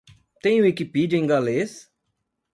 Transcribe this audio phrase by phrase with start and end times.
[0.41, 1.87] Tem Wikipedia em galês?